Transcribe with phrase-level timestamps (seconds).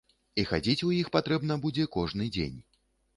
[0.43, 2.57] І хадзіць у іх патрэбна будзе кожны дзень.